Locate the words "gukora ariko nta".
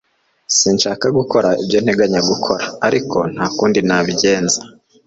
2.29-3.45